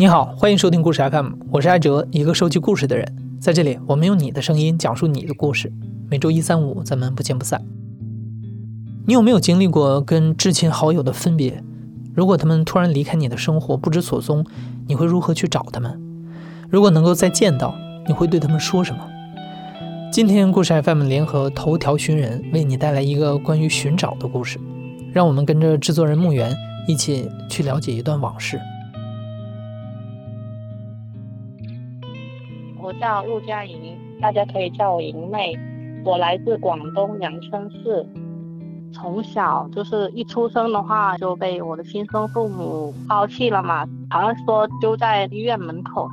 [0.00, 3.06] 你好，欢迎收听故事 FM，我是艾哲，一个收集故事的人。
[3.38, 5.70] 在这里，我们用你的声音讲述你的故事。
[6.08, 7.62] 每周一、三、五，咱们不见不散。
[9.06, 11.62] 你有没有经历过跟至亲好友的分别？
[12.14, 14.42] 如果他们突然离开你的生活，不知所踪，
[14.86, 16.00] 你会如何去找他们？
[16.70, 17.74] 如果能够再见到，
[18.06, 19.06] 你会对他们说什么？
[20.10, 24.58] 今天故事 FM 联合头条寻人为你带来一个关于寻找的故事，
[25.12, 26.56] 让我们跟着制作人木源
[26.88, 28.58] 一起去了解一段往事。
[33.00, 35.58] 叫陆佳莹，大家可以叫我莹妹。
[36.04, 38.06] 我来自广东阳春市，
[38.92, 46.08] 从小就是一出生的话就被我的亲生父母抛弃了嘛，好像说丢在医院门口。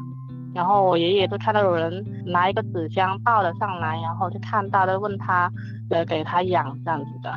[0.55, 5.51] 然后我爷爷就看到有人拿一个纸箱抱了上来，然后就看到了问他，
[5.89, 7.31] 呃，给他养这样子的。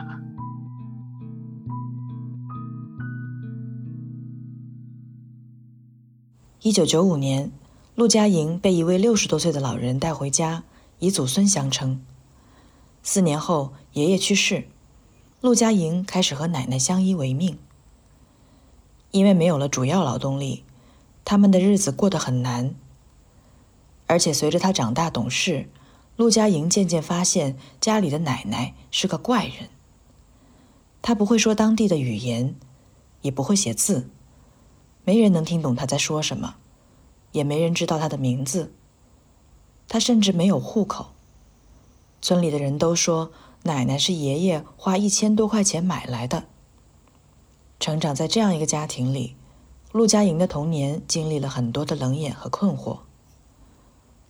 [6.62, 7.50] 一九九五年。
[7.94, 10.62] 陆佳莹被一位六十多岁的老人带回家，
[11.00, 12.02] 以祖孙相称。
[13.02, 14.68] 四年后，爷爷去世，
[15.40, 17.58] 陆佳莹开始和奶奶相依为命。
[19.10, 20.64] 因为没有了主要劳动力，
[21.24, 22.74] 他们的日子过得很难。
[24.06, 25.68] 而且随着他长大懂事，
[26.16, 29.68] 陆佳莹渐渐发现家里的奶奶是个怪人。
[31.02, 32.54] 她不会说当地的语言，
[33.22, 34.08] 也不会写字，
[35.04, 36.56] 没人能听懂她在说什么。
[37.32, 38.72] 也没人知道他的名字。
[39.88, 41.12] 他甚至没有户口。
[42.22, 43.32] 村里的人都说，
[43.64, 46.44] 奶奶是爷爷花一千多块钱买来的。
[47.78, 49.36] 成长在这样一个家庭里，
[49.90, 52.98] 陆佳莹的童年经历了很多的冷眼和困惑。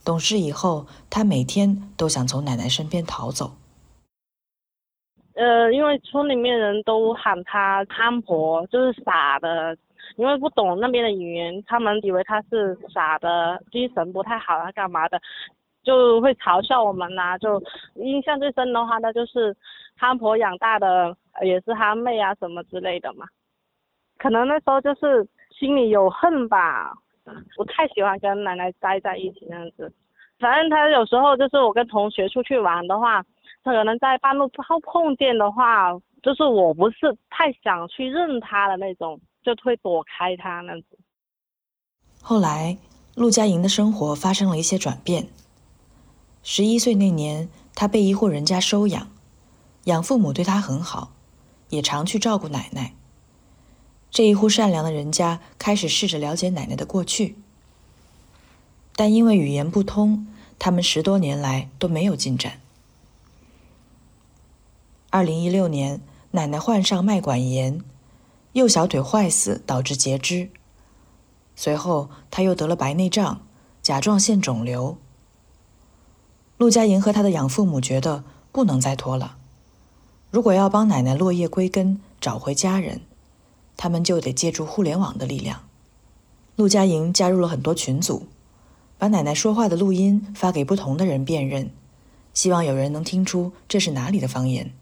[0.05, 3.53] 懂事以后，他每天都想从奶奶身边逃走。
[5.34, 9.77] 呃，因为村里面人都喊她憨婆，就是傻的。
[10.16, 15.21] 因为不懂那边的语言，他们以为他是傻的，精神不太好啊，干嘛的，
[15.82, 17.38] 就会嘲笑我们呐。
[17.38, 17.62] 就
[17.94, 19.56] 印象最深的话，那就是
[19.97, 23.26] 憨婆养大的，也是憨妹啊什么之类的嘛。
[24.19, 26.92] 可能那时候就是心里有恨吧，
[27.56, 29.91] 不太喜欢跟奶奶待在一起那样子。
[30.38, 33.22] 反正他有时候就是我跟同学出去玩的话，
[33.62, 35.92] 他可能在半路碰碰见的话，
[36.22, 39.19] 就是我不是太想去认他的那种。
[39.43, 40.99] 就会躲开他那样子。
[42.23, 42.77] 后来，
[43.15, 45.28] 陆佳莹的生活发生了一些转变。
[46.43, 49.11] 十一岁那年，她被一户人家收养，
[49.84, 51.12] 养父母对她很好，
[51.71, 52.95] 也常去照顾奶奶。
[54.11, 57.37] 这一户善良的人家开始试着了解奶奶的过去，
[58.97, 60.27] 但因为语言不通，
[60.59, 62.61] 他们十多年来都没有进展。
[65.11, 66.01] 二零一六年，
[66.33, 67.83] 奶奶患上脉管炎。
[68.53, 70.50] 右小腿坏死导致截肢，
[71.55, 73.43] 随后他又得了白内障、
[73.81, 74.99] 甲状腺肿瘤。
[76.59, 79.37] 陆佳莹和他的养父母觉得不能再拖了，
[80.31, 83.03] 如果要帮奶奶落叶归根、找回家人，
[83.77, 85.62] 他们就得借助互联网的力量。
[86.56, 88.27] 陆佳莹加入了很多群组，
[88.99, 91.71] 把奶奶说话的录音发给不同的人辨认，
[92.34, 94.75] 希望有人能听出这是哪里的方言。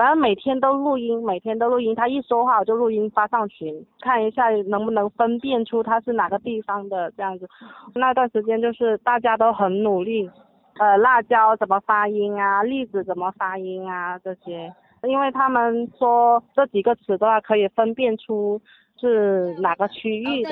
[0.00, 1.94] 反正每天都录音，每天都录音。
[1.94, 7.46] 他一说话，我就录音发上群，看一下能不能分辨出他是哪个地方的这样子。
[7.94, 10.30] 那段时间就是大家都很努力，
[10.78, 14.72] 呃，辣椒怎么发音啊，栗子怎么发音啊这些，
[15.02, 18.58] 因为他们说这几个词的话可以分辨出
[18.98, 20.48] 是哪个区域的。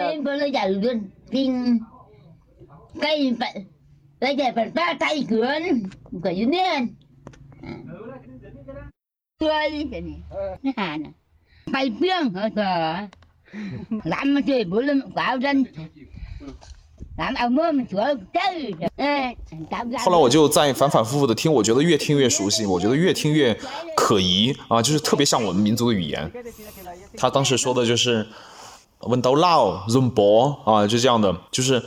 [19.98, 23.56] 后来我就在反反复复的听，我觉得越听越熟悉，我觉得越听越
[23.94, 26.28] 可疑啊，就是特别像我们民族的语言。
[27.16, 28.27] 他当时说的就是
[29.07, 31.80] “问到老人波”啊，就这样的，就是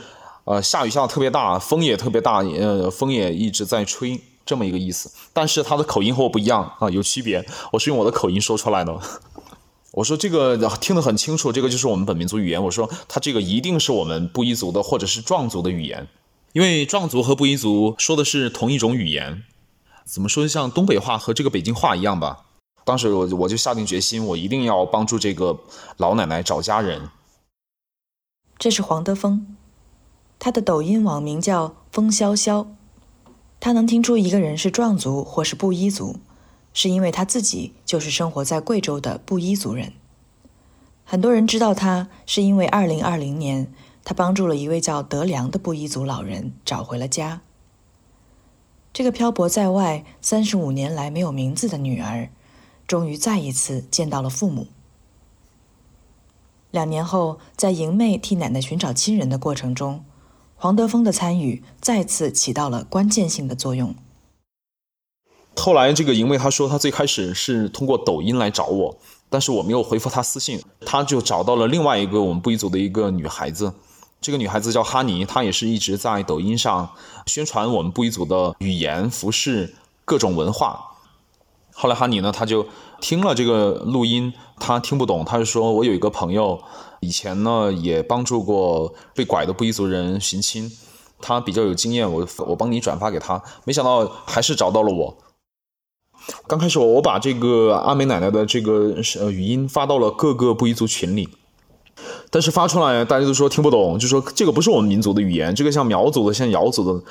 [0.44, 4.18] 呃，下雨下的特别大，风也特别大，呃，风也一直在吹。
[4.44, 7.46] 这么一个意思，但是他的口音和我不一样啊，有区别。
[7.72, 8.98] 我是用我的口音说出来的。
[9.92, 12.64] 我说这个听得很清楚，这个就是我们本民族语言。
[12.64, 16.08] 我说他这个一定是我们布依族的或者是壮族的语言，
[16.52, 19.42] 因为壮族和布依族说的是同一种语言。
[20.04, 22.46] 怎么说像东北话和这个北京话一样吧？
[22.84, 25.60] 当时我我就下定决心，我一定要帮助这个
[25.98, 27.10] 老奶奶找家人。
[28.58, 29.56] 这是黄德峰，
[30.38, 32.66] 他的抖音网名叫风潇潇。
[33.64, 36.16] 他能听出一个人是壮族或是布依族，
[36.74, 39.92] 是因为他自己就是生活在贵州的布依族人。
[41.04, 43.72] 很多人知道他是因为2020年
[44.02, 47.42] 他帮助了一位叫德良的布依族老人找回了家。
[48.92, 52.30] 这个漂泊在外三十五年来没有名字的女儿，
[52.88, 54.66] 终于再一次见到了父母。
[56.72, 60.04] 两年后，在莹妹替奶奶寻找亲人的过程中，
[60.62, 63.96] 黄德峰的参与再次起到了关键性的作用。
[65.56, 68.96] 后来，这个莹妹她说，她最开始是通过抖音来找我，
[69.28, 73.74] 但是我没有回复她私信，她就找到了另外一个我们布依族的一个女孩子。
[74.20, 76.88] 这个女孩子叫哈尼，她也是一直在抖音上
[77.26, 79.74] 宣传我们布依族的语言、服饰、
[80.04, 80.91] 各种文化。
[81.74, 82.66] 后来哈尼呢，他就
[83.00, 86.60] 听了这个录音，他听不懂，他就说：“我有一个朋友，
[87.00, 90.70] 以前呢也帮助过被拐的布依族人寻亲，
[91.20, 93.42] 他比较有经验，我我帮你转发给他。
[93.64, 95.16] 没想到还是找到了我。
[96.46, 101.28] 刚开始我我把这个阿美奶奶的这个呃语音发到了各个布依族群里。”
[102.30, 107.04] 但是发出来，大家都说听不懂，就说这个不是我们民族的语言，这个像苗族的，像瑶族的。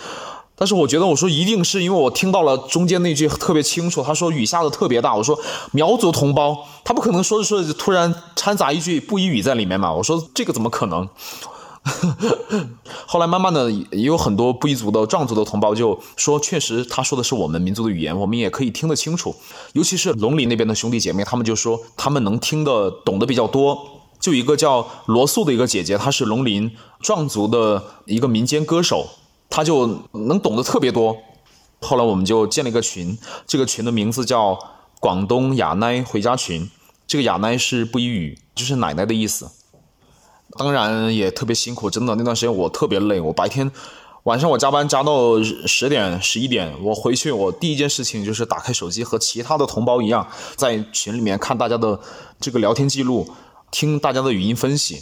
[0.61, 5.15] 但是我觉得，我说一定是因为我听到了中间那句特别清楚，他说雨下的特别大。
[5.15, 5.35] 我说
[5.71, 9.91] 苗族同胞，他不可能说着说着就突然掺杂一句布依语在里面嘛。
[9.91, 11.09] 我说这个怎么可能？
[13.07, 19.35] 后来慢慢的也有很多布依族的壮族的同胞就说，确实他说的是我们民族的语言，我们也可以听得清楚。
[19.73, 23.75] 尤其是龙里那边的兄弟姐妹，他们就说他们能听得懂得比较多。
[24.19, 29.07] 就一个叫罗素的一个姐姐，她是龙林壮族的一个民间歌手，
[29.51, 31.15] 他就能懂得特别多。
[31.81, 33.15] 后来我们就建了一个群，
[33.45, 34.57] 这个群的名字叫
[34.99, 36.67] 广东雅奈回家群。
[37.05, 39.51] 这个雅奈是布依语，就是奶奶的意思。
[40.57, 43.19] 当然也特别辛苦，真的那段时间我特别累。
[43.19, 43.71] 我白天
[44.23, 51.99] 晚上我加班加到十点十一点，我回去我第一件事情就是打开手机，和其他的同胞一样，在群里面看大家的
[52.39, 53.29] 这个聊天记录。
[53.71, 55.01] 听大家的语音分析，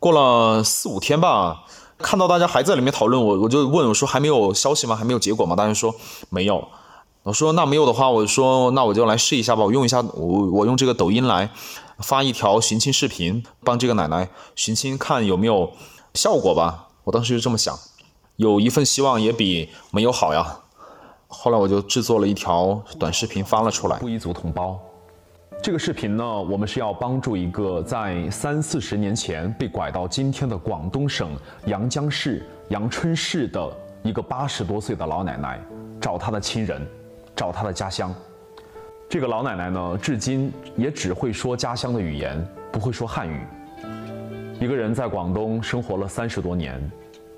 [0.00, 1.64] 过了四五天吧，
[2.02, 4.96] 看到大家还在里面讨论，我我就问我说还没有消息吗？
[4.96, 5.54] 还没有结果吗？
[5.54, 5.94] 大家说
[6.28, 6.66] 没有。
[7.22, 11.50] 我说那没有的话，我说那我就来试一下吧，我用一下我我用这个抖音来
[11.98, 15.70] 发一条寻亲视频，帮这个奶奶寻亲，看有没有
[16.14, 16.88] 效果吧。
[17.04, 17.78] 我当时就这么想，
[18.36, 20.60] 有一份希望也比没有好呀。
[21.28, 23.98] 后来我就制作了一条短视频发了出来。
[23.98, 24.80] 布依族同胞。
[25.62, 31.36] 这个视频呢，我们是要帮助一个在三四十年前被拐到今天的广东省
[31.66, 33.70] 阳江市阳春市的
[34.02, 35.60] 一个八十多岁的老奶奶，
[36.00, 36.86] 找她的亲人，
[37.36, 38.14] 找她的家乡。
[39.06, 42.42] 这个老奶奶呢，至今也只会说家乡的语言，
[42.72, 43.40] 不会说汉语。
[44.58, 46.90] 一个人在广东生活了三十多年，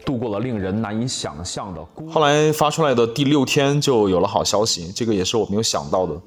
[0.05, 1.85] 度过了令人难以想象的。
[2.09, 6.21] 后来发出来的第六天就有了好消息，这个也是我没有想到的。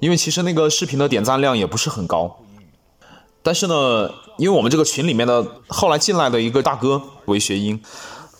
[0.00, 2.40] 因为其实那个视频的点赞量也不是很高，
[3.42, 7.80] 但是呢，因为我们这个群里面的后来进来的一个大哥为学英，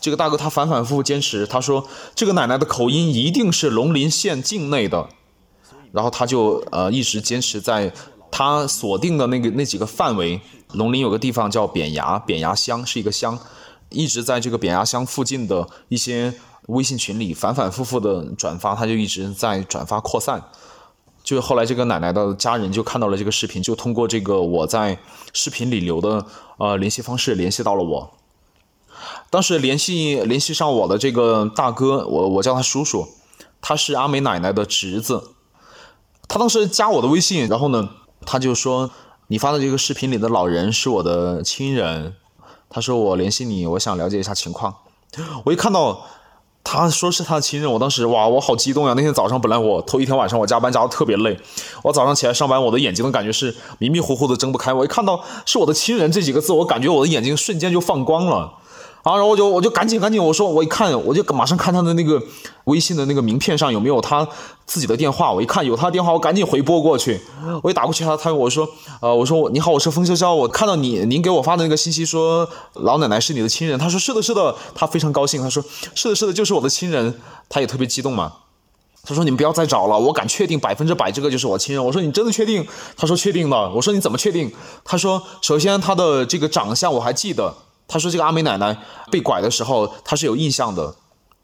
[0.00, 5.08] 这个大哥他反反复复坚持，他说这个奶奶的口音一定是龙林县境内的，
[5.92, 7.92] 然后他就呃一直坚持在
[8.30, 10.40] 他锁定的那个那几个范围，
[10.72, 13.38] 龙林有个地方叫扁牙，扁牙乡是一个乡，
[13.90, 16.34] 一直在这个扁牙乡附近的一些
[16.66, 20.42] 微信群里反反复复的转发，他就一直在转发扩散。
[21.24, 24.98] 就是后来这个奶奶的家人就看到了这个视频，就通过这个我在
[25.32, 26.26] 视频里留的
[26.58, 28.12] 呃联系方式联系到了我。
[29.30, 33.08] 当时联系联系上我的这个大哥，我我叫他叔叔，
[33.62, 35.30] 他是阿美奶奶的侄子。
[36.28, 37.88] 他当时加我的微信，然后呢，
[38.26, 38.90] 他就说
[39.28, 42.14] 你发的这个视频里的老人是我的亲人。
[42.68, 44.74] 他说我联系你，我想了解一下情况。
[45.46, 46.06] 我一看到。
[46.64, 48.94] 他说是他的亲人，我当时哇，我好激动呀！
[48.96, 51.38] 那天早上本来我头一天晚上我加班加的特别累，
[51.82, 54.72] 我早上起来上班，我的眼睛的感觉是迷迷糊糊的睁不开。
[54.72, 58.54] 我一看到是我的亲人这几个字，我感觉我的眼睛瞬间就放光了。
[59.04, 62.20] 啊，然后我就我就赶紧赶紧，我说我一看，我就马上看他的那个
[62.64, 64.26] 微信的那个名片上有没有他
[64.64, 65.30] 自己的电话。
[65.30, 67.20] 我一看有他的电话，我赶紧回拨过去。
[67.62, 68.66] 我一打过去，他他我说，
[69.02, 73.78] 呃，我说你好，我是风潇潇，我看到你您给我发的那个信息说老奶奶是你的亲人。
[73.78, 75.42] 他说是的，是的，他非常高兴。
[75.42, 75.62] 他说
[75.94, 77.20] 是的，是的，就是我的亲人。
[77.50, 78.32] 他也特别激动嘛。
[79.04, 81.84] 他说你们不要再找了，我敢确定百分之百这个就是我亲人。
[81.84, 82.66] 我说你真的确定？
[82.96, 83.70] 他说确定的。
[83.72, 84.50] 我说你怎么确定？
[84.82, 87.54] 他说首先他的这个长相我还记得。
[87.86, 88.76] 他说：“这个阿美奶奶
[89.10, 90.96] 被拐的时候，他是有印象的。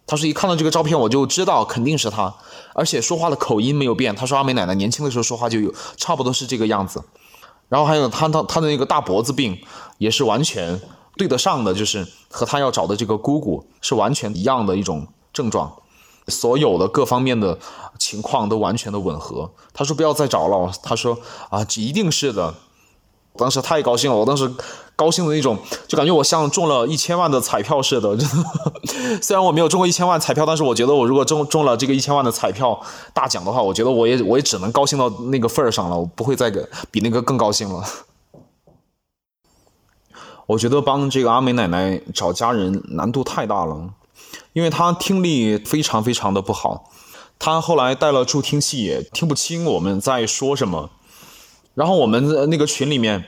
[0.07, 2.35] 他说一看到这个照片，我就知道肯定是他，
[2.75, 4.17] 而且说话的口音没有变。
[4.17, 7.05] 他说阿美奶奶年轻的时候说话就有差不多是这个样子。
[7.69, 9.57] 然后还有他他他的那个大脖子病
[9.99, 10.81] 也是完全
[11.17, 15.77] 对得上的，就是和他要找的这个姑姑是完全一样的一种症状，
[16.27, 17.59] 所有的各方面的
[17.99, 19.53] 情况都完全的吻合。
[19.73, 20.73] 他说不要再找了。
[20.83, 21.19] 他说
[21.51, 22.55] 啊，一定是的。”
[23.37, 24.53] 当时太高兴了，我当时
[25.01, 25.57] 高兴的那种，
[25.89, 28.15] 就感觉我像中了一千万的彩票似的。
[29.23, 32.79] 虽然我没有中过一千万彩票，但是我觉得我如果中中了这个一千万的彩票
[33.15, 37.83] 大奖的话，我觉得我也我也只能高兴到那个份儿上了，我不会再给比那个更高兴了。
[40.49, 43.95] 我觉得帮这个阿美奶奶找家人难度太大了，
[44.53, 46.91] 因为她听力非常非常的不好，
[47.39, 50.91] 她后来带了助听器也听不清我们在说什么。
[51.75, 53.25] 然后我们那个群里面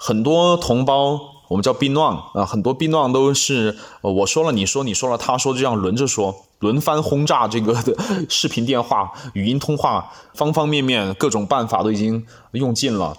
[0.00, 7.96] 很多同胞，我们叫宾乱啊，很多宾乱都是我说了你说你说了他说，这样轮着说，轮番轰炸这个的
[8.30, 13.16] 视频电话、语音通话，方方面面各种办法都已经用尽了。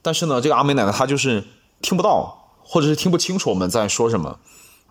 [0.00, 1.44] 但是呢，这个阿美奶奶她就是
[1.82, 4.38] 听不到，或者是听不清楚我们在说什么。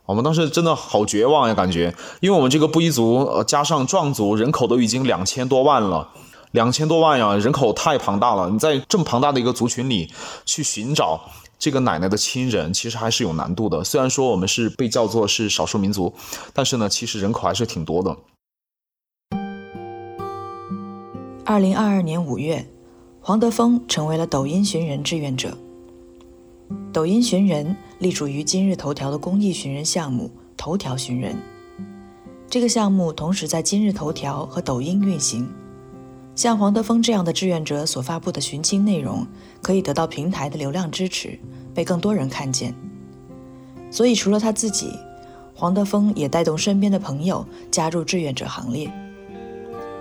[0.05, 6.09] 我们当时真的好绝望呀，感觉，因为我们这个布依族加上壮族人口都已经两千多万了。
[6.55, 8.49] 两千多万呀，人口太庞大了。
[8.49, 10.09] 你在这么庞大的一个族群里
[10.45, 11.19] 去寻找
[11.59, 13.83] 这个奶奶的亲人，其实还是有难度的。
[13.83, 16.13] 虽然说我们是被叫做是少数民族，
[16.53, 18.15] 但是呢，其实人口还是挺多的。
[21.43, 22.65] 二零二二年五月，
[23.19, 25.57] 黄德峰成为了抖音寻人志愿者。
[26.93, 31.37] 抖音寻人隶属于今日头条的公益寻人项目“头条寻人”。
[32.49, 35.45] 这个项目同时在今日头条和抖音运行。
[36.35, 39.25] 像黄德峰这样的志愿者所发布的寻亲内容，
[39.61, 41.39] 可以得到平台的流量支持，
[41.73, 42.75] 被更多人看见。
[43.89, 44.91] 所以，除了他自己，
[45.55, 48.91] 黄德峰也带动身边的朋友加入志愿者行列。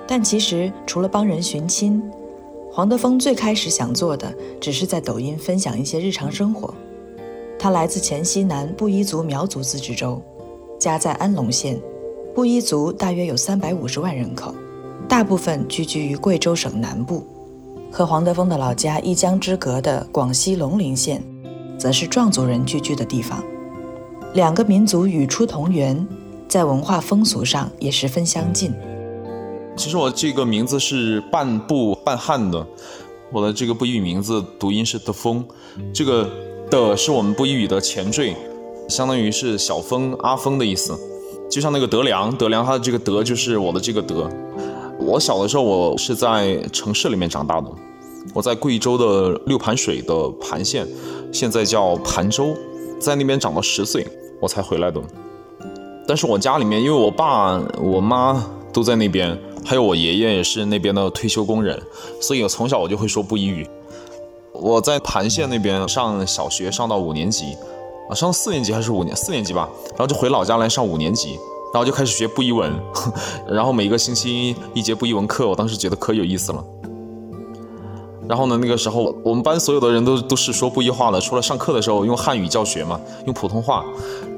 [0.08, 2.02] 但其实，除了帮人寻亲，
[2.72, 6.74] 黄德峰最开始想做的，只是在抖音分享一些日常生活。
[7.56, 10.20] 他来自黔西南布依族苗族自治州，
[10.80, 11.80] 家在安龙县，
[12.34, 14.52] 布依族大约有三百五十万人口。
[15.06, 17.24] 大部分聚居于贵州省南部，
[17.92, 21.22] 和黄德峰的老家一江之隔的广西龙陵县，
[21.78, 23.44] 则是壮族人聚居的地方。
[24.32, 26.06] 两个民族语出同源，
[26.48, 28.72] 在文化风俗上也十分相近。
[29.76, 32.66] 其实我这个名字是半布半汉的，
[33.30, 35.44] 我的这个布依语名字读音是德峰，
[35.92, 36.28] 这个
[36.70, 38.34] 的是我们布依语的前缀，
[38.88, 40.98] 相当于是小峰、阿峰的意思。
[41.50, 44.28] 就像那个德良，德良他的这个德就是我的这个德。
[44.98, 47.68] 我小的时候，我是在城市里面长大的。
[48.32, 50.86] 我在贵州的六盘水的盘县，
[51.32, 52.56] 现在叫盘州，
[52.98, 54.06] 在那边长到十岁，
[54.40, 55.00] 我才回来的。
[56.06, 61.80] 但是我家里面，因为我爸、我妈都在那边，还有我爷爷也是那边的退休工人，
[62.20, 63.66] 所以我从小我就会说布依语。
[64.52, 67.56] 我在盘县那边上小学，上到五年级，
[68.08, 71.38] 啊，上四年级还是五年四年级吧，然后就回老家来上五年级。
[71.74, 72.72] 然后就开始学布依文，
[73.50, 76.64] 然后每个星期一节布依文课，我当时觉得可有意思了。
[78.28, 83.84] 然后呢，那个时候我们班所有的人都都是说布依话的，除了上课的时候用汉语教学嘛，用普通话。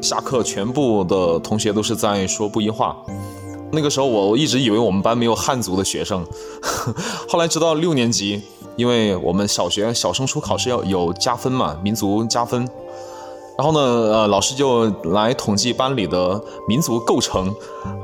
[0.00, 2.96] 下课全部的同学都是在说布依话。
[3.70, 6.24] 那个时候我一直以为我们班没有汉族的学生，
[7.28, 8.40] 后来直到六年级，
[8.76, 12.66] 因为我们小学小升初考试要有加分嘛，民族加分。
[13.56, 17.54] 然后呢，呃，老师就来统计班里的民族构成，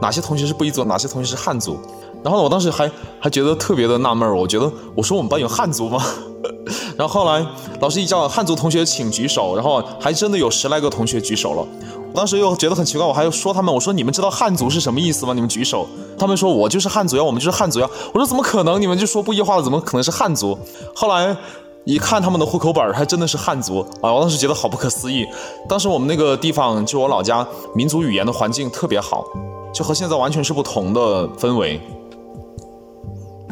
[0.00, 1.78] 哪些同学是布依族，哪些同学是汉族。
[2.23, 2.90] 然后呢，我当时还
[3.21, 6.02] 还觉得特别的纳闷儿，我觉得我说我们班有汉族吗？
[6.97, 7.44] 然后后来
[7.80, 11.66] 老师一叫汉族同学请举手，然后还真的有十来个同学举手了。
[12.12, 15.35] 我当时又觉得很奇怪，我还说他们，我说你们知道汉族是什么意思吗？
[15.35, 15.87] 你们举手。
[16.18, 17.88] 他们说我就是汉族呀，我们就是汉族呀。
[18.14, 18.80] 我说怎么可能？
[18.80, 20.56] 你们就说布依话的，怎么可能是汉族？
[20.94, 21.37] 后来。
[21.84, 24.12] 一看他们的户口本还真的是汉族啊！
[24.12, 25.26] 我当时觉得好不可思议。
[25.68, 29.24] 当时我们那个地方，就我老家，民族语言的环境特别好，
[29.74, 31.80] 就和现在完全是不同的氛围。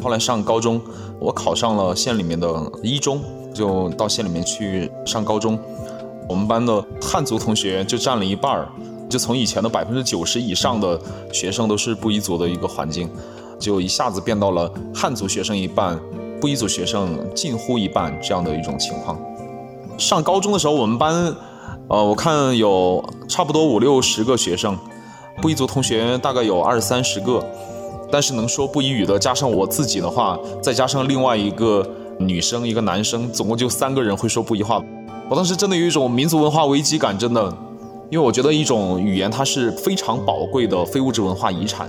[0.01, 0.79] 后来上高中，
[1.19, 3.21] 我考上了县里面的一中，
[3.53, 5.59] 就到县里面去上高中。
[6.29, 8.65] 我们班的汉族同学就占了一半，
[9.09, 10.97] 就从以前的百分之九十以上的
[11.33, 13.09] 学生都是布依族的一个环境，
[13.59, 15.99] 就一下子变到了汉族学生一半。
[16.41, 19.17] 布依族学生近乎一半这样的一种情况。
[19.97, 21.35] 上高中的时候，我们班，
[21.87, 24.75] 呃，我看有差不多五六十个学生，
[25.39, 27.45] 布依族同学大概有二三十个，
[28.11, 34.81] 但是能说布依语的，加上我自己的话，再加上另外一个女生一个男生，总共就三个人会说布依话。
[35.29, 37.53] 我当时真的有一种民族文化危机感，真的，
[38.09, 41.87] 因为我觉得一种语言它是非常宝贵的非物质文化遗产。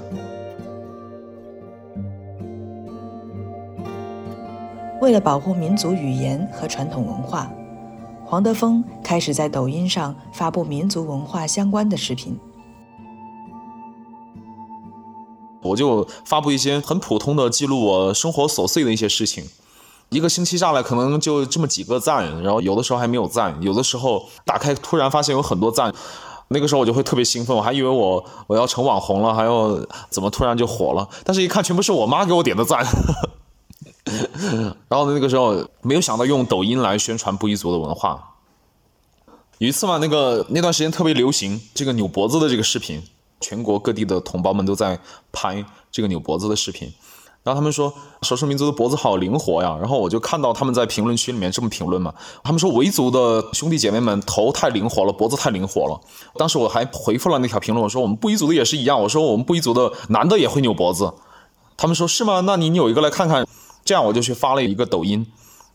[5.03, 7.51] 为了保护民族语言和传统文化，
[8.25, 12.39] 黄德峰开始在抖音上发布民族文化相关的视频。
[15.61, 19.45] 我就发布一些很普通的记录我生活琐碎的一些事情，
[20.11, 25.93] 一个星期下来可能就这么几个赞，然后有的时候还没有赞，有的时候打开突然发现有很多赞，
[26.47, 29.77] 那个时候我就会特别兴奋，我还以为我我要成网红了，还要
[30.11, 32.87] 怎么突然就火了，但是一看全部是我妈给我点的赞。
[34.89, 38.31] 然后那个时候没有想到用抖音来宣传布依族的文化。
[39.59, 43.01] 有一次嘛，那个那段时间特别流行这个扭脖子的这个视频，
[43.41, 44.99] 全国各地的同胞们都在
[45.31, 46.93] 拍这个扭脖子的视频。
[47.45, 47.93] 然后他们说
[48.23, 52.15] 少数民族的脖子好灵活呀，然后我就看到他们在评论区里面这么评论嘛，
[52.45, 56.01] 他们说维族的兄弟姐妹们头太灵活了，脖子太灵活了。
[56.37, 61.13] 当时我还回复了那条评论，我说我们布依族的也是一样，我说我们布依族的男的也会扭脖子。
[61.77, 62.43] 他们说是吗？
[62.43, 63.47] 那你扭一个来看看。
[63.85, 65.27] 这样我就去发了一个抖音，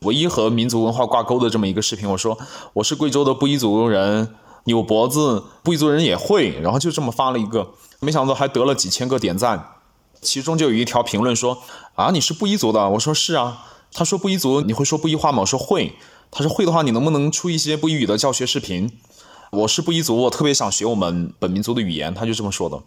[0.01, 2.37] 唯一和民族文化挂钩的这么一个视频，我说
[2.73, 4.35] 我是贵州的布依族人，
[4.65, 9.73] 扭脖子布依族人也会，然后就这么发了一个，没想到还得了几千个点赞。
[10.21, 11.59] 其中就有一条评论说
[11.93, 15.93] ：“啊，你是布依族的？”我说：“是啊。”他说：“布依族，你会说布依话吗？”我说：“会。”
[16.31, 18.91] 他说：“会的话，你能不能出一些布依语的教学视频？”
[19.51, 22.13] 我是布依族，我特别想学我们本民族的语言。
[22.13, 22.81] 他就这么说的。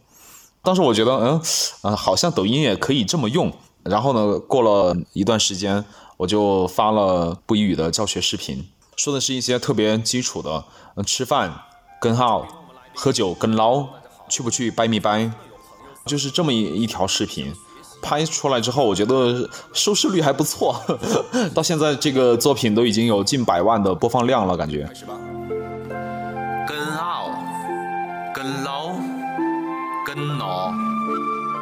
[0.63, 1.41] 当时我觉得，嗯，
[1.83, 3.53] 啊，好像抖音也可以这么用。
[3.85, 5.85] 然后呢，过了一段时间，
[6.17, 10.65] 我就发了布依语的教学视频，说的是一些特别基础的，
[10.97, 11.63] 嗯，吃饭
[12.01, 12.47] 跟号，
[12.95, 13.87] 喝酒跟捞，
[14.29, 15.31] 去不去掰米掰。
[16.07, 17.53] 就是这么一一条视频，
[18.01, 20.81] 拍出来之后，我觉得收视率还不错。
[21.55, 24.91] 到现在这个作品都已经有近百万的播放量了，感觉。
[26.67, 27.31] 跟好，
[28.35, 28.89] 跟捞，
[30.07, 30.73] 跟老，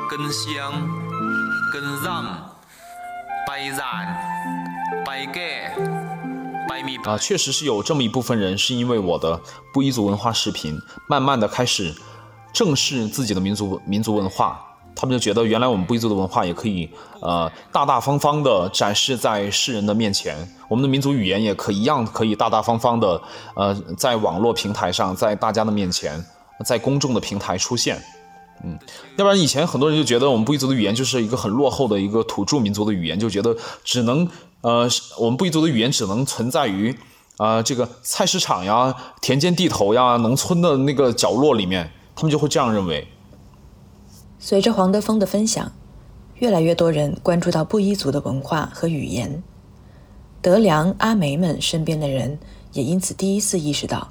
[0.09, 0.73] 跟香，
[1.73, 2.25] 跟让，
[3.47, 5.75] 白染，白盖，
[6.69, 9.41] 白米啊，确实是有这么一部分人，是因为我的
[9.73, 11.95] 布依族文化视频，慢慢的开始。
[12.51, 14.59] 正视自己的民族民族文化，
[14.97, 20.35] 他们就觉得原来我们布依族的文化也可以，呃，大大方方的展示在世人的面前。
[20.67, 23.21] 我们的民族语言也可一样可以大大方方的，
[23.55, 26.25] 呃，在网络平台上，在大家的面前，
[26.65, 28.03] 在公众的平台出现。
[28.65, 28.79] 嗯，
[29.17, 34.29] 要不然以前很多人就觉得我们布依族的语言就是一个很落后的一个土著民族的语言，就觉得只能，
[34.63, 36.97] 呃，我们布依族的语言只能存在于，
[37.37, 41.91] 啊，这个菜市场呀、田间地头呀、农村的那个角落里面。
[42.21, 43.07] 他们就会这样认为。
[44.41, 45.71] 随着黄德峰的分享，
[46.41, 49.41] 越来越多人关注到布依族的文化和语言。
[50.43, 52.37] 德良、阿梅们身边的人
[52.73, 54.11] 也因此第一次意识到，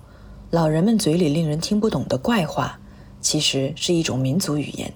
[0.51, 2.79] 老人们嘴里令人听不懂的怪话，
[3.21, 4.93] 其实是一种民族语言。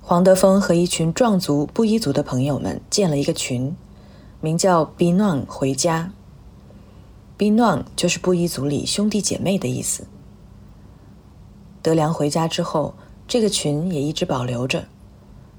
[0.00, 3.76] 黄德峰和一群壮族、布依族的朋友们建了一个群，
[4.40, 6.12] 名叫 binon 回家”。
[7.36, 10.06] b 暖 n 就是布依族里兄弟姐妹的意思。
[11.80, 12.92] 德良回家之后，
[13.26, 14.84] 这个群也一直保留着。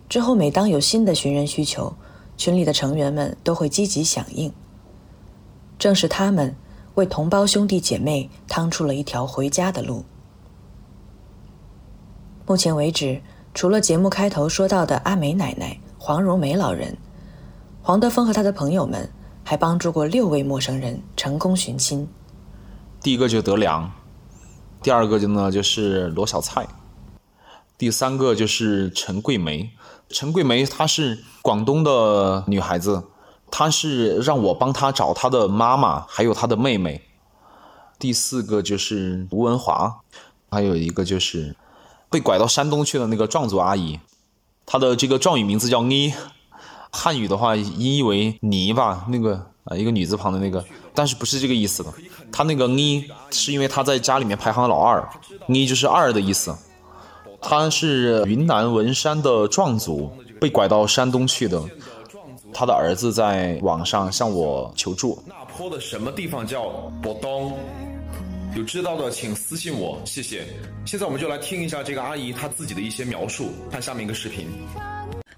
[0.08, 1.96] 之后，每当有新的寻人需求，
[2.38, 4.54] 群里的成员们都会积极响应。
[5.80, 6.56] 正是他们
[6.94, 10.06] 为同胞兄弟姐妹趟出了一条回家的路。
[12.52, 13.22] 目前为止，
[13.54, 16.98] 除了节目开头说到的阿梅奶奶、黄荣梅老人，
[17.82, 19.10] 黄德峰和他的朋友们
[19.42, 22.06] 还帮助过六位陌生人成功寻亲。
[23.02, 23.90] 第一个就是德良。
[24.84, 26.68] 第二个就呢就是罗小菜，
[27.78, 29.72] 第三个就是陈桂梅。
[30.10, 33.06] 陈桂梅她是广东的女孩子，
[33.50, 37.02] 她是让我帮她找她的妈妈，还有她的妹妹。
[37.98, 40.02] 第四个就是吴文华，
[40.50, 41.56] 还有一个就是
[42.12, 44.00] 被拐到山东去的那个壮族阿姨，
[44.66, 46.14] 她的这个壮语名字叫妮，
[46.92, 50.64] 汉语的话音译为泥吧，那个啊一个女字旁的那个。
[50.94, 51.94] 但是不是这个意思的，
[52.34, 55.08] 她那个妮是因为她在家里面排行老二，
[55.48, 56.54] 妮就是二的意思。
[57.40, 61.64] 她是云南文山的壮族，被拐到山东去的。
[62.54, 65.24] 他的儿子在网上向我求助。
[65.26, 66.64] 那坡的什么地方叫
[67.02, 67.58] 博东？
[68.54, 70.44] 有知道的请私信我，谢谢。
[70.86, 74.46] 现在我们就来听一下这个阿姨她自己的一些描述，看下面一个视频。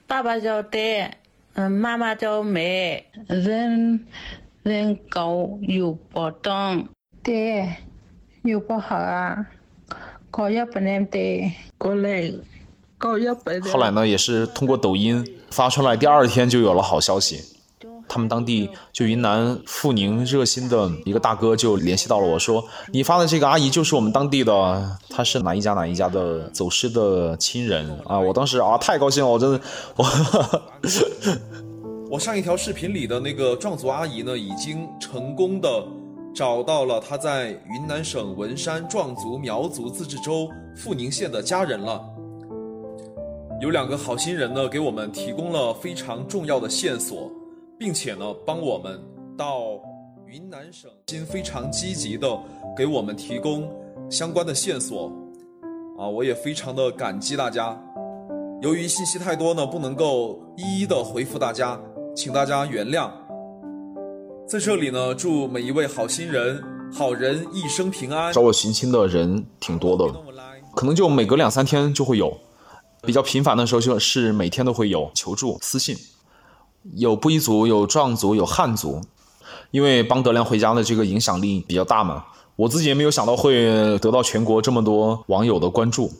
[0.07, 1.15] 爸爸叫爹，
[1.53, 4.05] 嗯，妈妈叫梅，人。
[4.63, 6.87] 人高又不等，
[7.21, 7.69] 爹
[8.43, 9.45] 又不好啊，
[10.31, 12.31] 高也不能得，过来
[12.97, 15.21] 高也不后来呢，也是通过抖音
[15.51, 17.43] 发出来，第二天就有了好消息。
[18.13, 29.59] 他们当地就云南富宁热心的一个大哥就联系到了我说：“你发的这个阿姨就是我们当地的，她是哪一家哪一家的走失的亲人啊！”我当时啊太高兴了，我真的
[29.95, 30.05] 我。
[32.11, 35.67] 我上一条视频里的那个壮族阿姨呢，已经成功的
[36.35, 41.99] 找到了她在云南省文山壮族苗族自治州富宁县的家人了。
[43.59, 47.31] 有两个好心人呢，给我们提供了非常重要的线索。
[47.79, 49.01] 并且呢帮我们
[49.37, 49.79] 到
[50.27, 50.89] 云南省，
[51.25, 52.27] 非常积极的
[52.75, 53.69] 给我们提供
[54.09, 55.11] 相关的线索，
[55.97, 57.79] 啊，我也非常的感激大家。
[58.61, 61.79] 由于信息太多呢，不能够一一的回复大家，
[62.15, 63.11] 请大家原谅。
[64.47, 68.31] 在这里呢，祝每一位好心人、好人一生平安。
[68.31, 70.05] 找我寻亲的人挺多的，
[70.75, 72.37] 可能就每隔两三天就会有，
[73.01, 75.95] 比较频繁的时候就是每天都会有求助私信，
[76.95, 79.01] 有布依族、有壮族、有汉族，
[79.71, 86.11] 因为帮德良回家的这个影响力比较大嘛，我自己也没有想到会得到全国这么多网友的关注。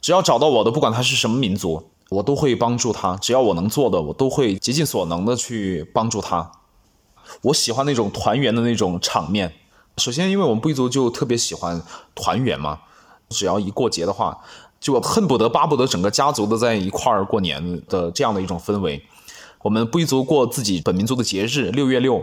[0.00, 3.16] 只要找到我的，不管他是什么民族，我都会帮助他。
[3.16, 6.52] 只要我能做的，我都会竭尽所能的去帮助他。
[7.40, 9.54] 我喜欢那种团圆的那种场面。
[9.96, 11.80] 首先，因为我们布依族就特别喜欢
[12.14, 12.80] 团圆嘛，
[13.30, 14.38] 只要一过节的话，
[14.78, 19.02] 就恨不得巴不得整个家族都在一块儿过年的这样的一种氛围。
[19.64, 22.22] 我们布依族过自己本民族的节日，六月六，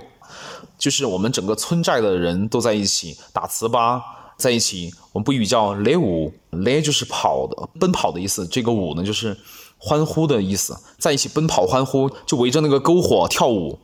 [0.77, 3.99] 就是我们整个村寨的人都在一起打糍粑。
[4.37, 8.45] 在一起，我们不语叫雷舞，雷就是跑的、奔跑的意思。
[8.45, 9.35] 这个舞呢，就是
[9.79, 10.77] 欢呼的意思。
[10.99, 13.79] 在一起奔跑欢呼，就围着那个篝火跳舞。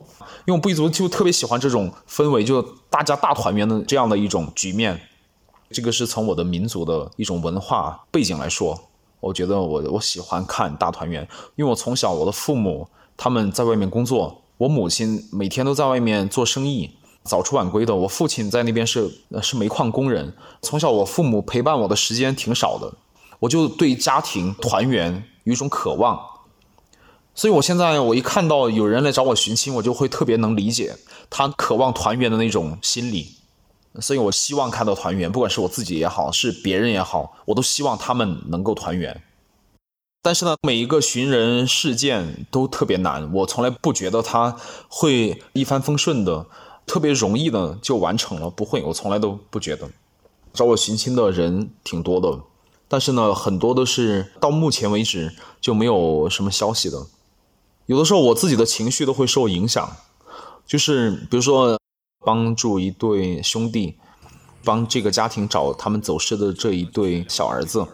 [0.45, 5.01] 因为布依族就特别喜欢这种氛围，就大家大团圆的这样的一种局面。
[5.71, 8.79] 这个是从我的民族的一种文化背景来说，
[9.19, 11.27] 我觉得我我喜欢看大团圆。
[11.55, 16.91] 因为我从小我的父母他们在外面工作，我母亲每天都在外面做生意。
[17.23, 20.33] 早出晚归的，我父亲在那边是是煤矿工人。
[20.61, 22.93] 从小我父母陪伴我的时间挺少的，
[23.39, 26.17] 我就对家庭团圆有一种渴望。
[27.35, 30.95] 所以我现在我一看到有人来找我寻亲，我就会特别能理解
[31.29, 33.35] 他渴望团圆的那种心理。
[33.99, 39.21] 所以我希望看到团圆，不管是我自己也好，是别人也好，我都希望他们能够团圆。
[40.21, 46.45] 但是呢，每一个寻人事件都特别难，我从来不觉得他会一帆风顺的。
[46.89, 49.89] 特别容易的就完成了，不会，我从来都不觉得。
[50.53, 52.39] 找我寻亲的人挺多的，
[52.87, 57.05] 但是呢，很多都是到目前为止就没有什么消息的。
[57.87, 59.97] 有的时候我自己的情绪都会受影响，
[60.65, 61.77] 就是比如说
[62.25, 63.97] 帮助一对兄弟，
[64.67, 67.87] 帮这个家庭找他们走失的这一对小儿子，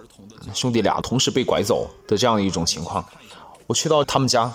[0.56, 3.06] 兄弟俩同时被拐走的这样一种情况，
[3.68, 4.52] 我去到他们家，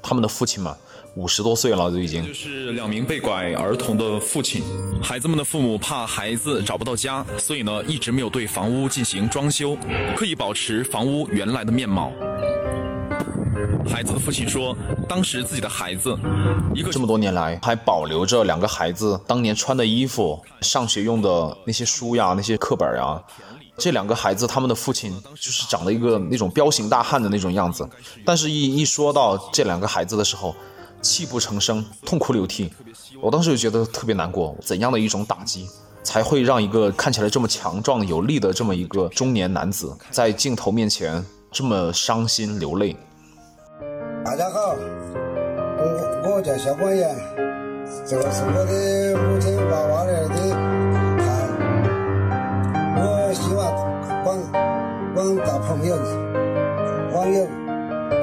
[0.00, 0.76] 他们的父亲嘛。
[1.16, 2.22] 五十多岁了，都已经。
[2.26, 4.62] 就是两名被拐儿童的父亲，
[5.02, 9.74] 孩子们的父母怕孩子找不到家，所以呢，一直没有对房屋进行装修，
[10.14, 12.12] 刻意保持房屋原来的面貌。
[13.88, 14.76] 孩子的父亲说，
[15.08, 16.16] 当时自己的孩子，
[16.74, 23.22] 一个这么多年来还保留着两个孩子当年穿的衣服、上学用的那些书呀、那些课本呀。
[23.78, 27.88] 这两个孩子，他们的父亲就是长了一个那种彪形大汉的那种样子，
[28.24, 30.54] 但是一一说到这两个孩子的时候。
[31.02, 32.68] 泣不成声，痛哭流涕，
[33.20, 34.56] 我当时就觉得特别难过。
[34.60, 35.68] 怎样的一种打击，
[36.02, 42.96] 才会让一个看起来这么强壮有力的这么一个中年男子，在镜头面前这么伤心流泪？
[44.26, 44.74] 大家好，
[45.14, 47.16] 我我叫肖光言，
[48.04, 50.34] 这个是我的母亲娃娃儿的
[51.22, 51.24] 他，
[52.98, 53.70] 我希望
[54.24, 54.26] 广
[55.14, 55.94] 广大朋友
[57.14, 57.46] 网友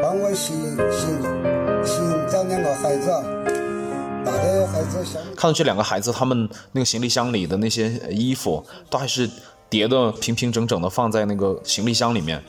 [0.02, 1.08] 帮我寻寻
[1.86, 2.04] 寻。
[2.30, 3.08] 找两个孩子，
[4.26, 5.06] 大的孩子
[5.38, 9.30] 看到这两个孩子，他们那个行李箱里的那些衣服，都还是
[9.70, 12.44] 叠的平平整整的放在那个行李箱里面。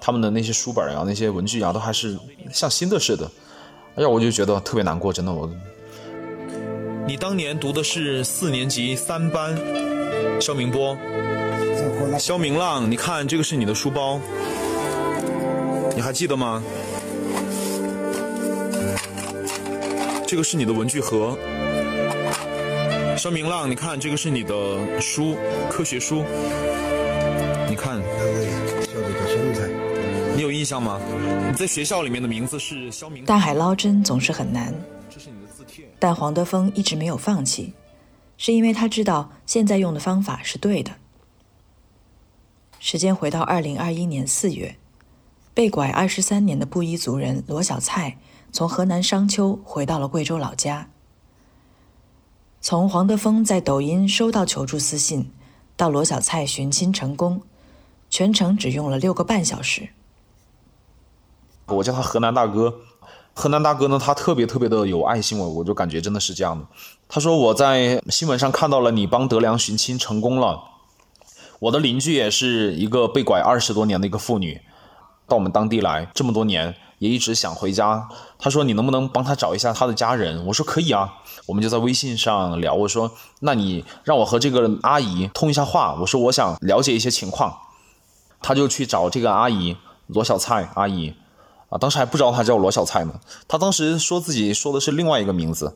[0.00, 2.18] 他们的那些书本啊，那些文具啊，都还是
[2.50, 3.30] 像新的似的。
[3.96, 5.32] 哎呀，我就觉得特别难过，真的。
[5.32, 5.50] 我，
[7.06, 9.54] 你当年读的是四年级三班，
[10.40, 10.96] 肖明波，
[12.18, 14.20] 肖明浪，你看这个是你的书包，
[15.94, 16.62] 你还记得吗？
[20.26, 21.36] 这个是你的文具盒，
[23.18, 25.36] 肖明浪，你看这个是你的书，
[25.68, 26.24] 科学书，
[30.60, 31.00] 印象吗？
[31.48, 33.24] 你在学校里面的名字是肖明。
[33.24, 34.74] 大海捞针总是很难，
[35.08, 37.72] 这是你的字帖但黄德峰一直没有放弃，
[38.36, 40.92] 是因为他知道现在用的方法是对的。
[42.78, 44.76] 时间回到二零二一年四月，
[45.54, 48.18] 被拐二十三年的布依族人罗小菜。
[48.52, 50.90] 从河南商丘回到了贵州老家。
[52.60, 55.30] 从黄德峰在抖音收到求助私信，
[55.74, 57.40] 到罗小菜寻亲成功，
[58.10, 59.88] 全程只用了六个半小时。
[61.74, 62.74] 我叫他河南大哥，
[63.34, 66.66] 河南大哥呢，他特别特别的有爱心，我我就感觉真的是这样的。
[67.08, 70.62] 他说我在新闻上看到了你帮德良寻亲成功了，
[71.60, 74.60] 我的邻居也是一个被拐二十多年的一个妇女，
[75.26, 76.74] 到我们当地来这么多年。
[77.00, 78.06] 也一直想回家。
[78.38, 81.14] 他说：“你能不能帮他找一下他的家人？”我说：“可以啊。”
[81.48, 82.74] 我们就在微信上聊。
[82.74, 87.56] 我说：“那你让我和这个阿姨通一下话。”我说：“我想了解一些情况。”
[88.42, 89.78] 他就去找这个阿姨
[90.08, 91.14] 罗小菜阿姨
[91.70, 93.14] 啊，当时还不知道他叫罗小菜呢。
[93.48, 95.74] 他当时说自己说的是另外一个名字。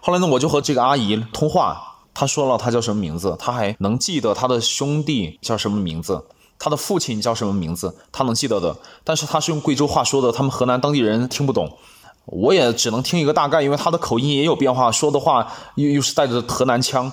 [0.00, 6.24] 后来呢，我就和这个阿姨通话，她说了她叫什么名字，她还能记得她的兄弟叫什么名字。
[6.62, 7.96] 他的父亲叫什么名字？
[8.12, 11.78] 他能记得的，但是他是用贵州话说的，他们河南当地人听不懂，
[12.26, 17.10] 我也只能听一个大概，因为他的口音也有变化，说的话又又是带着河南腔。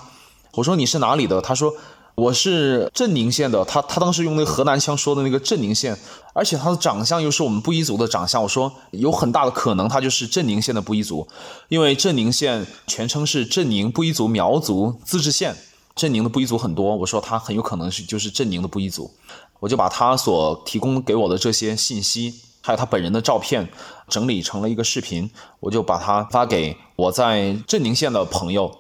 [0.56, 1.40] 我说你是哪里的？
[1.40, 1.74] 他说
[2.18, 3.64] 我是镇宁县的。
[3.64, 5.96] 他他当时用那个河南腔说的那个镇宁县，
[6.34, 8.42] 而且他的长相又是我们布依族的长相。
[8.42, 11.28] 我说有很大的可能他就是镇宁县的布依族，
[11.68, 15.56] 因为镇宁县全称是镇宁布依族苗族自治县。
[15.96, 19.12] 镇宁的布依族很多，我说他很有可能是就是镇宁的布依族，
[19.60, 23.70] 我就把他所提供给我的这些信息，还有他本人的照片，
[24.08, 28.76] 整理成了一个视频，我就把它发给我在镇宁县的朋友。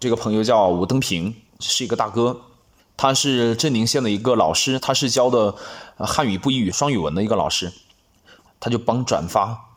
[0.00, 2.40] 这个朋友叫吴登平，是一个大哥，
[2.98, 5.54] 他是镇宁县的一个老师，他是教的
[5.96, 7.72] 汉语布依语双语文的一个老师，
[8.60, 9.70] 他就帮转发，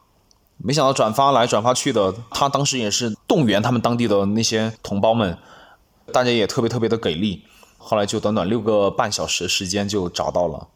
[0.57, 5.37] 没想到转发来转发去的，他当时也是动员他们当地的那些同胞们。
[6.11, 7.45] 大家也特别特别的给力，
[7.77, 10.67] 后来就短短六个半小时时间就找到了，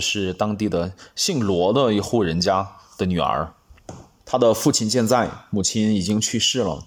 [0.00, 2.66] 是当地的姓罗的一户人家
[2.98, 3.52] 的女儿，
[4.24, 6.86] 他的父亲健在，母亲已经去世了。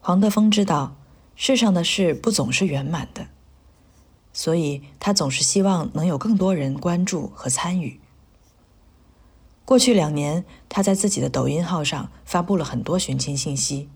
[0.00, 0.96] 黄德峰知道
[1.40, 3.28] 世上的事不总是圆满的，
[4.32, 8.00] 所以他总是希望能有更多人关注和参与。
[9.64, 13.88] 过去两年，他在自己的抖音号上发布了很多寻亲信息。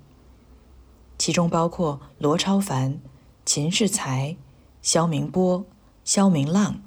[1.18, 3.00] 其中包括罗超凡、
[3.44, 4.36] 秦世才、
[4.80, 5.66] 肖明波、
[6.04, 6.80] 肖明浪、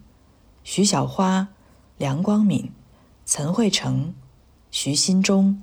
[0.63, 1.49] 徐小花、
[1.97, 2.71] 梁光敏、
[3.25, 4.13] 岑慧成、
[4.71, 5.61] 徐新忠。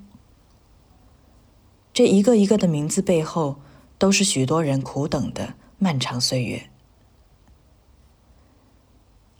[1.95, 3.57] 这一个一个的名字背后，
[4.03, 6.69] 都是许多人苦等的漫长岁月。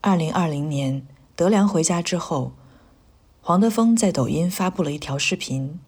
[0.01, 2.53] 二零二零年，德良回家之后，
[3.41, 5.81] 黄德峰在抖音发布了一条视频。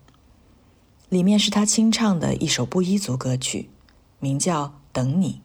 [1.08, 3.70] 里面是他清唱的一首布依族歌曲，
[4.18, 5.40] 名叫《等你》。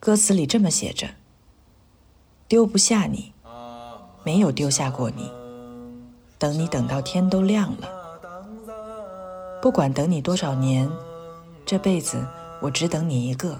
[0.00, 1.10] 歌词里这么写着
[2.48, 3.34] ：“丢不下你，
[4.24, 5.30] 没有丢下过你，
[6.38, 7.90] 等你等到天都亮了。
[9.60, 10.90] 不管等你多少年，
[11.66, 12.16] 这辈子
[12.60, 13.58] 我只等你一个。”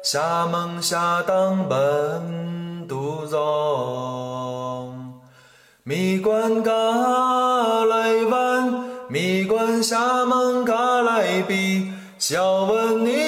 [0.00, 5.20] 厦门下当本都容，
[5.82, 10.64] 米关嘎来湾，米关厦门
[11.02, 13.27] 来比，笑问你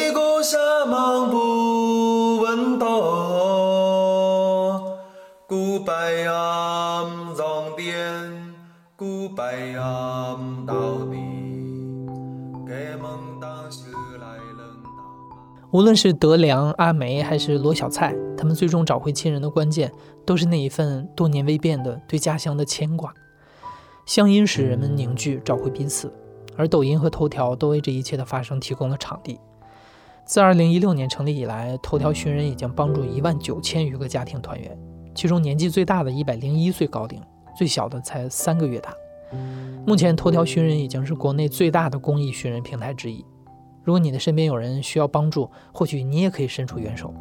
[15.73, 19.91] 无论是德良、阿梅还是罗小菜，他们最终找回亲人的关键，
[20.27, 23.15] 都是那一份多年未变的对家乡的牵挂。
[24.05, 26.13] 乡音使人们凝聚，找回彼此，
[26.57, 29.39] 而抖音和头条都为这一切的发生提供了场地。
[30.25, 34.77] 自2016年成立以来，头条寻人已经帮助一万九千余个家庭团圆，
[35.15, 37.23] 其中年纪最大的一百零一岁高龄，
[37.57, 38.93] 最小的才三个月大。
[39.87, 43.25] 目前，头条寻人已经是国内最大的公益寻人平台之一。
[43.83, 47.15] 如果你的身边有人需要帮助，或许你也可以伸出援手，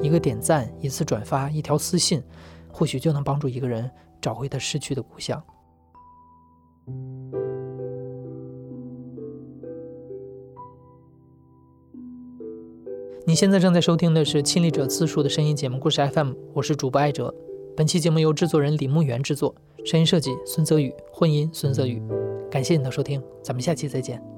[0.00, 2.22] 一个点赞，一次转发，一条私信，
[2.72, 5.42] 或许就能帮助一个人找回他失去的故乡。
[13.24, 17.32] 你现在正在收听的是亲历者自述的声音节目故事 FM，我是主播艾哲。
[17.76, 22.02] 本期节目由制作人李木源制作，声音设计孙泽宇，混音孙泽宇。
[22.50, 24.31] 感谢你的收听，咱们下期再见。